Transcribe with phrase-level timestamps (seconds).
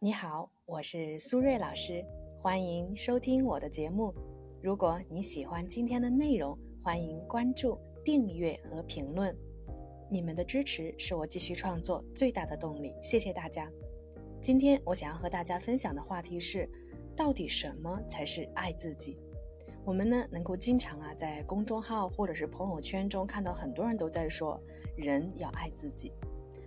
[0.00, 2.04] 你好，我是苏瑞老师，
[2.36, 4.12] 欢迎收听我的节目。
[4.60, 9.34] 如果你喜欢今天的内容，欢迎关注、订阅和评论。
[10.10, 13.70] 你们的支持是我继续创作最大的动力，谢谢大家。
[14.42, 16.68] 今天我想要和大家分享的话题是：
[17.16, 19.16] 到底什么才是爱自己？
[19.84, 24.60] 我们呢，能够经常啊，在公众号或者是朋友圈中看到很多人都在说，
[24.96, 26.12] 人要爱自己。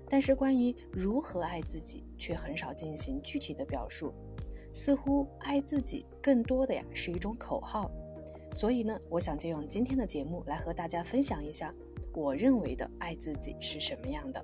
[0.10, 4.14] 但是关于如何爱自己，却很少进行具体的表述。
[4.74, 7.89] 似乎爱自己更多的呀是一种口号。
[8.54, 11.74] 所以呢，我想借用今天的节目来和大家分享一下，
[12.14, 14.43] 我认为的爱自己是什么样的。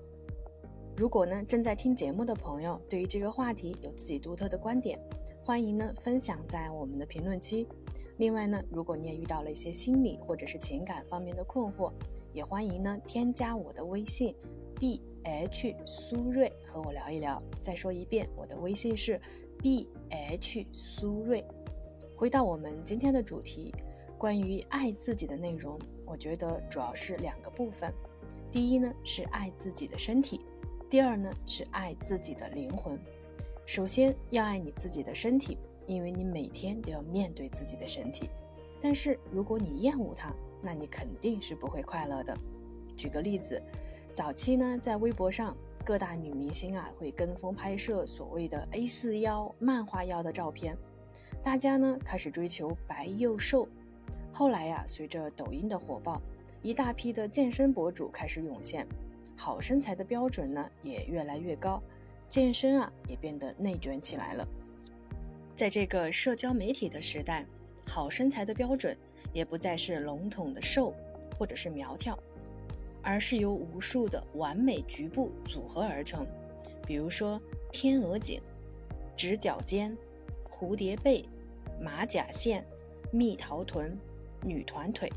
[0.96, 5.00] 如果呢正在听节目的朋友对于这个话题有自己独特的观点，
[5.44, 7.68] 欢迎呢分享在我们的评论区。
[8.18, 11.92] 另外呢，如果你也遇到了一些心理或者是情感方面的困惑，
[12.34, 14.36] 也欢迎呢添加我的微信
[14.80, 17.42] b h 苏瑞和我聊一聊。
[17.62, 19.20] 再说一遍，我的微信是
[19.60, 21.44] b h 苏瑞。
[22.16, 23.74] 回到我们今天的主题，
[24.18, 27.94] 关于爱自己的内容，我觉得主要是两个部分。
[28.52, 30.42] 第一呢是爱自己的身体，
[30.90, 33.00] 第二呢是爱自己的灵魂。
[33.66, 35.58] 首先要爱你自己的身体。
[35.86, 38.30] 因为你每天都要面对自己的身体，
[38.80, 42.34] 但是如果你厌恶它，那你肯定是不会快乐的。
[42.96, 43.62] 举个例子，
[44.14, 50.78] 早期呢，在微博上，各大女明星啊会跟风拍摄所谓的 A 四腰、漫画腰的照片，
[51.42, 53.68] 大家呢开始追求白又瘦。
[54.32, 56.22] 后来呀，随着抖音的火爆，
[56.62, 58.88] 一大批的健身博主开始涌现，
[59.36, 61.82] 好身材的标准呢也越来越高，
[62.28, 64.48] 健身啊也变得内卷起来了。
[65.56, 67.44] 在这个社交媒体的时代，
[67.88, 68.96] 好身材的标准
[69.34, 70.94] 也不再是笼统的瘦
[71.36, 72.18] 或者是苗条，
[73.04, 76.26] 而是由无数的完美局部组合而成。
[76.88, 77.40] 比如说
[77.72, 78.42] 天鹅颈、
[79.16, 79.96] 直角肩、
[80.50, 81.24] 蝴蝶背、
[81.80, 82.66] 马甲线、
[83.12, 83.96] 蜜桃臀、
[84.42, 85.12] 女团腿，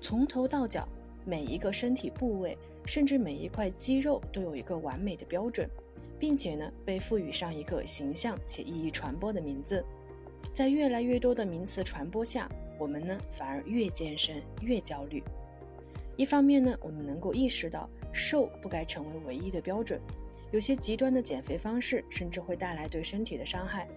[0.00, 0.86] 从头到脚
[1.24, 2.56] 每一个身体部位，
[2.86, 5.68] 甚至每一块肌肉都有一个完美的标准。
[6.18, 9.84] 并且呢，被赋予上一个形象且意义传播的名字，
[10.52, 12.48] 在越来越多的名词传播下，
[12.78, 15.20] 我们呢反而越健身越焦虑。
[16.16, 20.00] 一方面呢，我们能够意识到瘦不该成为唯一的标准，
[20.50, 23.88] 有些极端的减肥方式甚至会带来对身体的伤害。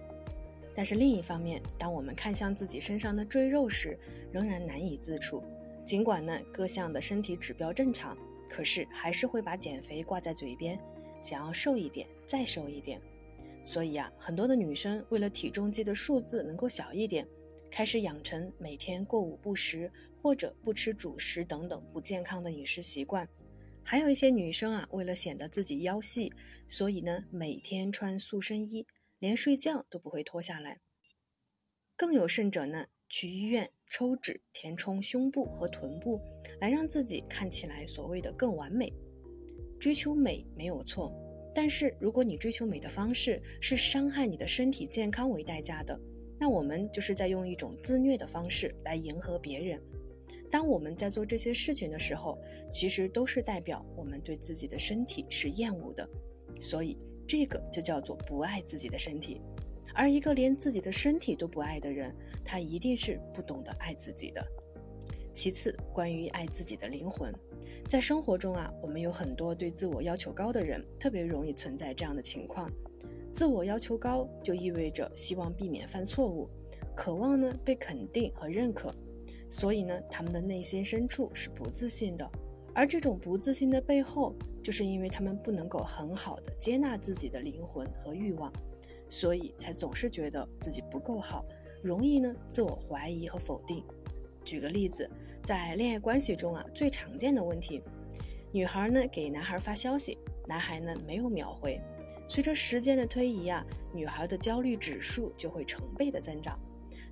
[0.74, 3.98] 但是另一方面，当我们看向自己身上的赘肉时，
[4.32, 5.42] 仍然难以自处。
[5.84, 8.16] 尽管呢各项的身体指标正常，
[8.48, 10.78] 可是还是会把减肥挂在嘴边。
[11.22, 13.00] 想要瘦一点，再瘦一点，
[13.62, 17.26] 所以啊，很多的女生为了体重计的数字能够小一点，
[17.70, 19.90] 开始养成每天过午不食
[20.26, 23.28] 或者不吃主食等等不健康的饮食习惯。
[23.84, 26.32] 还有一些女生啊，为了显得自己腰细，
[26.66, 28.84] 所以呢，每天穿塑身衣，
[29.20, 30.80] 连睡觉都不会脱下来。
[31.94, 36.20] 更有甚者呢，去医院抽脂填充胸部和臀部，
[36.60, 38.92] 来让自己看起来所谓的更完美。
[39.78, 41.14] 追求美没有错，
[41.54, 45.96] 但是如果你追求美的方式是伤害你的身体健康为代价的，
[46.36, 49.80] 那我们就是在用一种自虐的方式来迎合别人。
[50.50, 52.38] 当我们在做这些事情的时候，
[52.70, 56.08] 其实都是代表我们对自己的身体是厌恶的，
[56.60, 56.96] 所以
[57.26, 59.40] 这个就叫做不爱自己的身体。
[59.94, 62.14] 而一个连自己的身体都不爱的人，
[62.44, 64.46] 他一定是不懂得爱自己的。
[65.32, 67.34] 其次，关于爱自己的灵魂。
[67.88, 72.70] 在生活中啊，我们有很多对自我要求高的人，特别容易存在这样的情况。
[73.32, 76.48] 自我要求高就意味着希望避免犯错误，
[76.94, 78.94] 渴望呢被肯定和认可，
[79.48, 82.30] 所以呢，他们的内心深处是不自信的。
[82.74, 88.52] 而这种不自信的背后，就是因为他们不能够很好的接纳自己的灵魂和欲望，
[89.08, 91.44] 所以才总是觉得自己不够好，
[91.82, 93.82] 容易呢自我怀疑和否定。
[94.44, 95.08] 举个例子。
[95.44, 97.80] 在恋爱关系中啊，最常见的问题，
[98.50, 101.80] 女孩呢给男孩发消息，男孩呢没有秒回。
[102.26, 103.64] 随着时间的推移啊，
[103.94, 106.58] 女孩的焦虑指数就会成倍的增长。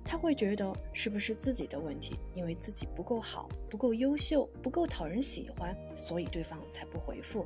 [0.05, 7.43] 他会觉得是不是自己的问题，因为自己不够好、不够优秀、不够讨人喜欢，所以对方才不回复。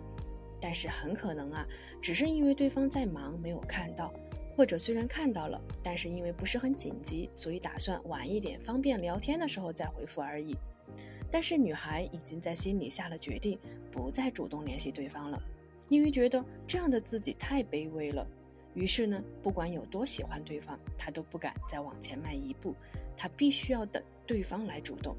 [0.59, 1.65] 但是很可能啊，
[2.01, 4.13] 只是因为对方在忙没有看到，
[4.57, 10.53] 或者虽然看到了，但是因为不是很紧急，所以打算晚一点方便聊天的时候再回复而已。
[11.31, 13.57] 但是女孩已经在心里下了决定，
[13.89, 15.41] 不再主动联系对方了，
[15.87, 18.27] 因为觉得这样的自己太卑微了。
[18.73, 22.75] 于是呢，不管有多喜欢对方，她都不敢再往前迈一步，
[23.17, 25.15] 她必须要等对方来主动。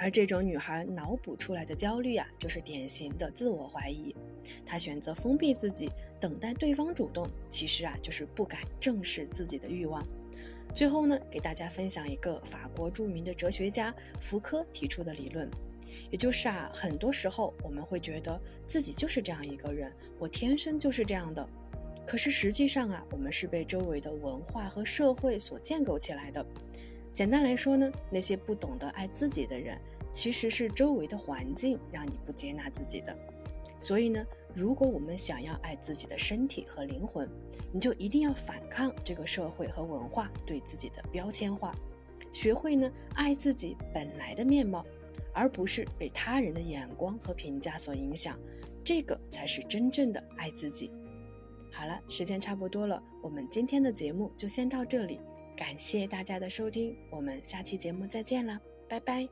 [0.00, 4.14] 而这种女孩脑补出来的焦虑啊，就是典型的自我怀疑。
[4.64, 10.06] 她选择封闭自己，等待对方主动，其实啊，就是不敢正视自己的欲望。
[10.72, 15.50] 最后呢，给大家分享一个法国著名的哲学家福柯提出的理论，
[16.10, 21.48] 也就是啊，很多时候我们会觉得自己就是这样一个人，我天生就是这样的。
[22.06, 26.44] 可是实际上啊，我们是被周围的文化和社会所建构起来的。
[27.12, 29.78] 简单来说呢，那些不懂得爱自己的人，
[30.12, 33.16] 其实是周围的环境让你不接纳自己的。
[33.80, 34.24] 所以呢，
[34.54, 37.28] 如果我们想要爱自己的身体和灵魂，
[37.72, 41.74] 你就一定要反抗这个社会和文化对自己的标签化，
[42.32, 44.84] 学会呢爱自己本来的面貌，
[45.32, 48.38] 而不是被他人的眼光和评价所影响。
[48.84, 50.90] 这个才是真正的爱自己。
[51.78, 55.20] 好了，时间差不多了，我们今天的节目就先到这里。
[55.56, 59.28] 感谢大家的收听，我们下期节目再见了，拜拜。